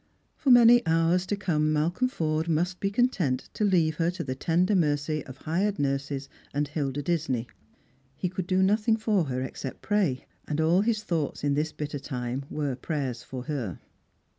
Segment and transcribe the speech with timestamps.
[0.35, 4.23] For many hours to come Malcolm Forde nnr j be content to leave her to
[4.23, 7.45] the tender mercy »f hired nurses apd Hilda Disney.
[8.17, 10.17] He could do nothing for her Strangers and Pilgrims.
[10.47, 13.79] 347 except pray, and all his tbouglits in this bitter time were prayera for her.